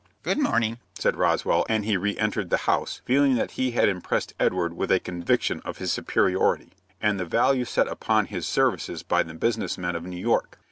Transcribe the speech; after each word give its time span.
"Good 0.23 0.39
morning," 0.39 0.79
said 0.97 1.15
Roswell, 1.15 1.63
and 1.69 1.85
he 1.85 1.95
re 1.95 2.17
entered 2.17 2.49
the 2.49 2.65
house, 2.65 3.03
feeling 3.05 3.35
that 3.35 3.51
he 3.51 3.69
had 3.73 3.87
impressed 3.87 4.33
Edward 4.39 4.73
with 4.73 4.91
a 4.91 4.99
conviction 4.99 5.61
of 5.63 5.77
his 5.77 5.91
superiority, 5.93 6.71
and 6.99 7.19
the 7.19 7.25
value 7.25 7.65
set 7.65 7.87
upon 7.87 8.25
his 8.25 8.47
services 8.47 9.03
by 9.03 9.21
the 9.21 9.35
business 9.35 9.77
men 9.77 9.95
of 9.95 10.03
New 10.03 10.17
York. 10.17 10.57